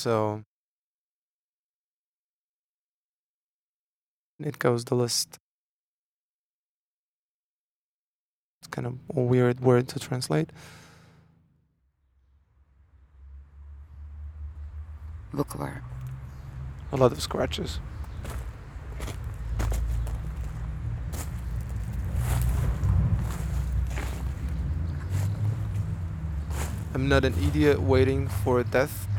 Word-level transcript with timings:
So 0.00 0.44
it 4.38 4.58
goes 4.58 4.86
the 4.86 4.94
list. 4.94 5.36
It's 8.62 8.68
kind 8.68 8.86
of 8.86 8.94
a 9.14 9.20
weird 9.20 9.60
word 9.60 9.88
to 9.88 9.98
translate. 9.98 10.48
Vukovar. 15.34 15.82
A 16.92 16.96
lot 16.96 17.12
of 17.12 17.20
scratches. 17.20 17.78
I'm 26.94 27.06
not 27.06 27.26
an 27.26 27.34
idiot 27.44 27.82
waiting 27.82 28.28
for 28.28 28.62
death. 28.62 29.09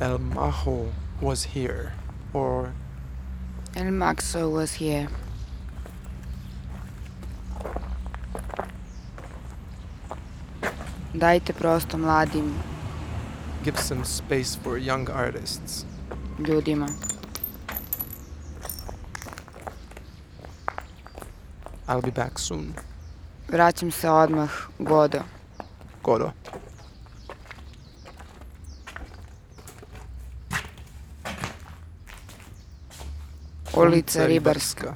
El 0.00 0.18
Majo 0.18 0.92
was 1.20 1.44
here, 1.44 1.92
or 2.32 2.72
El 3.76 3.92
Maxo 3.92 4.50
was 4.50 4.74
here. 4.74 5.08
Dajte 11.14 11.52
prosto 11.52 11.96
mladim 11.98 12.54
give 13.62 13.78
some 13.78 14.04
space 14.04 14.56
for 14.56 14.76
young 14.76 15.08
artists. 15.08 15.86
ljudima. 16.38 16.88
I'll 21.88 22.02
be 22.02 22.10
back 22.10 22.38
soon. 22.38 22.74
Vraćam 23.48 23.90
se 23.90 24.10
odmah, 24.10 24.50
Godo. 24.78 25.18
Godo. 26.02 26.30
Ulica 33.76 34.26
Ribarska. 34.26 34.94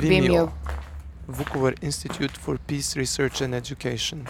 Vimeo. 0.00 0.48
Vukovar 1.26 1.74
Institute 1.80 2.34
for 2.40 2.58
Peace 2.66 3.00
Research 3.00 3.42
and 3.42 3.54
Education. 3.54 4.26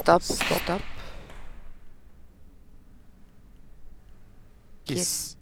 Stop, 0.00 0.22
stop. 0.22 0.82
Kiss. 4.84 5.36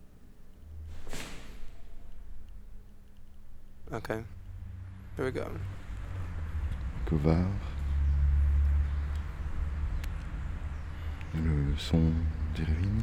Okay. 3.92 4.22
Here 5.16 5.24
we 5.24 5.30
go. 5.32 5.46
Kovar. 7.06 7.46
Le 11.34 11.74
son 11.78 12.12
des 12.54 12.64
ruines. 12.64 13.02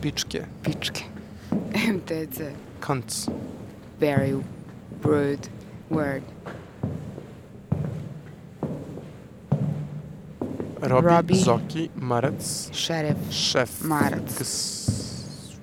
Pičke. 0.00 0.46
Pičke. 0.62 1.04
MTC. 1.72 2.52
Cunts. 2.80 3.28
Very 3.98 4.32
rude 5.02 5.48
word. 5.90 6.22
Robi, 10.80 11.06
Robi. 11.08 11.34
Zoki, 11.34 11.90
Marac, 11.96 12.40
Šeref. 12.72 13.16
Šef. 13.30 13.82
Marac. 13.84 14.24
Ks- 14.40 15.58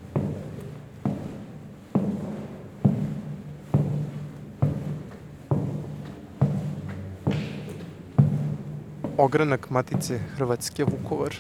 Ogranak 9.18 9.69
Matice 9.69 10.19
Hrvatske 10.38 10.84
Vukovar. 10.86 11.34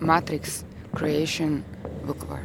Matrix. 0.00 0.64
Creation. 0.98 1.62
Vukovar. 2.06 2.40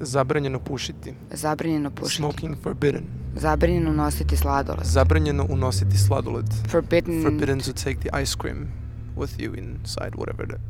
Zabranjeno 0.00 0.58
pušiti. 0.58 1.14
Zabranjeno 1.30 1.90
pušiti. 1.90 2.16
Smoking 2.16 2.56
forbidden. 2.62 3.04
Zabranjeno 3.36 3.92
nositi 3.92 4.36
sladoled. 4.36 4.84
Zabranjeno 4.84 5.46
unositi 5.50 5.98
sladoled. 5.98 6.46
Forbidden. 6.68 7.22
Forbidden 7.22 7.60
to 7.60 7.72
take 7.72 7.96
the 8.00 8.22
ice 8.22 8.34
cream 8.40 8.68
with 9.16 9.40
you 9.40 9.54
inside 9.54 10.10
whatever 10.16 10.46
that. 10.46 10.60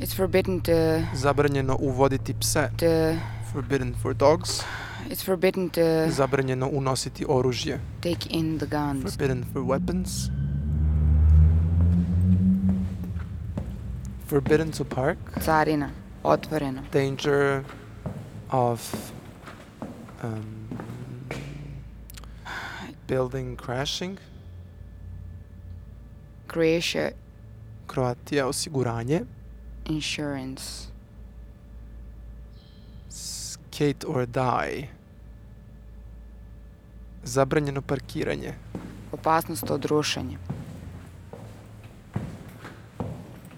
It's 0.00 0.16
forbidden 0.16 0.60
to 0.60 0.72
Zabranjeno 1.14 1.76
uvoditi 1.80 2.34
pse. 2.34 2.70
to. 2.76 3.37
Forbidden 3.52 3.94
for 3.94 4.14
dogs. 4.14 4.62
It's 5.10 5.22
forbidden 5.24 5.70
to 5.70 5.80
Zabranjeno 6.10 6.68
unositi 6.68 7.24
oružje. 7.24 7.80
take 8.02 8.26
in 8.30 8.58
the 8.58 8.66
guns. 8.66 9.02
Forbidden 9.02 9.44
for 9.52 9.62
weapons. 9.64 10.30
Forbidden 14.26 14.70
to 14.72 14.84
park. 14.84 15.18
Carina. 15.44 15.90
Otvoreno. 16.24 16.82
Danger 16.90 17.64
of 18.50 19.12
um, 20.22 20.68
building 23.06 23.56
crashing. 23.56 24.18
Croatia 26.48 27.12
Croatia 27.86 28.46
osiguranje. 28.46 29.24
insurance. 29.86 30.88
Skate 33.78 34.06
or 34.06 34.26
die. 34.26 34.88
Zabranjeno 37.24 37.82
parkiranje. 37.82 38.54
Opasnost 39.12 39.70
od 39.70 39.84
rušenja. 39.84 40.38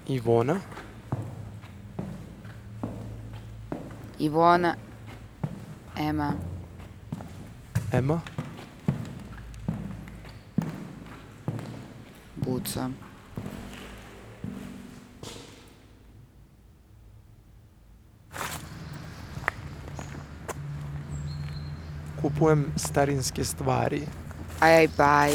Ivona. 0.08 0.60
Ivona. 4.18 4.74
Ema. 5.96 6.32
Emma. 7.92 8.20
Buca. 12.36 12.90
kupujem 22.40 22.72
starinske 22.76 23.44
stvari. 23.44 24.00
I 24.62 24.88
buy 24.96 25.32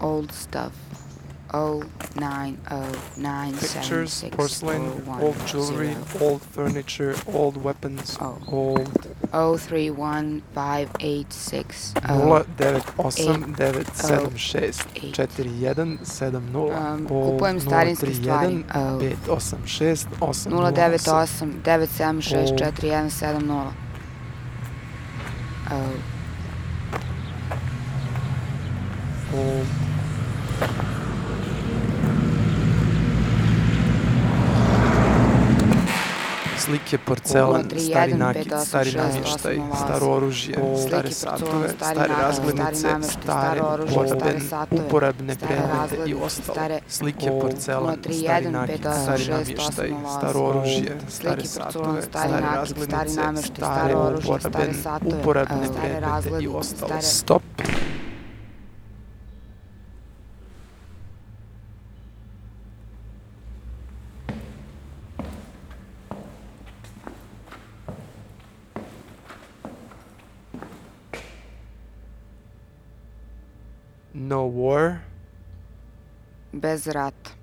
old 0.00 0.32
stuff. 0.32 0.72
Oh, 1.52 1.82
nine, 2.14 2.56
oh, 2.70 2.96
nine, 3.16 3.52
Pictures, 3.52 3.88
seven, 3.88 4.06
six, 4.06 4.36
porcelain, 4.36 4.82
oh, 5.08 5.26
old 5.26 5.36
jewelry, 5.52 5.96
old 6.20 6.42
furniture, 6.54 7.14
old 7.34 7.56
weapons, 7.64 8.18
oh. 8.20 8.38
old. 8.46 9.06
Oh, 9.32 9.56
three, 9.58 9.90
one, 9.90 10.42
five, 10.54 10.88
eight, 11.00 11.32
Kupujem 17.08 17.60
starinske 17.60 18.14
stvari 18.14 18.64
976 25.66 26.15
cold. 29.36 29.86
slike, 36.66 36.98
porcelan, 36.98 37.64
stari 37.78 38.14
nakit, 38.14 38.52
stari 38.66 38.92
namještaj, 38.92 39.60
staro 39.84 40.06
oružje, 40.16 40.58
stare 40.86 41.10
satove, 41.10 41.68
stare 41.76 42.14
razglednice, 42.22 42.88
stare 43.02 43.60
borben, 43.94 44.40
uporabne 44.70 45.36
predmete 45.36 46.10
i 46.10 46.14
ostalo. 46.14 46.78
Slike, 46.88 47.30
porcelan, 47.40 48.02
stari 48.10 48.50
nakit, 48.50 48.86
stari 49.02 49.28
namještaj, 49.30 49.92
staro 50.16 50.46
oružje, 50.50 50.98
stare 51.08 51.44
satove, 51.44 52.02
stare 52.02 52.40
razglednice, 52.40 53.22
stare 53.44 53.94
borben, 54.26 54.74
uporabne 55.04 55.68
predmete 55.80 56.44
i 56.44 56.48
ostalo. 56.48 57.02
Stop 57.02 57.42
No 74.18 74.46
war, 74.46 75.02
Bez 76.54 76.86
Two. 76.86 77.34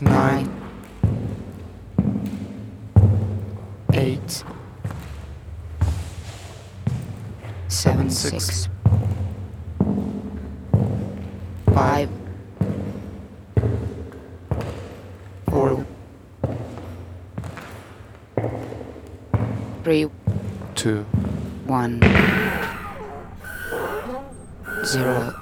nine, 0.00 0.50
eight, 3.92 4.42
Seven 7.68 8.10
six, 8.10 8.44
six. 8.44 8.68
Five. 11.72 12.10
Four, 15.48 15.86
three. 19.84 20.10
Two, 20.74 21.02
one 21.66 22.00
zero 24.84 25.34